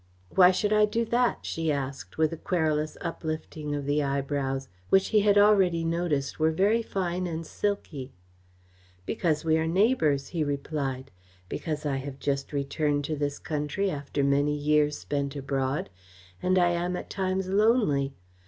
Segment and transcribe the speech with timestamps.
[0.29, 5.09] "Why should I do that?" she asked, with a querulous uplifting of the eyebrows, which
[5.09, 8.11] he had already noticed were very fine and silky.
[9.05, 11.11] "Because we are neighbours," he replied.
[11.49, 15.91] "Because I have just returned to this country after many years spent abroad,
[16.41, 18.15] and I am at times lonely.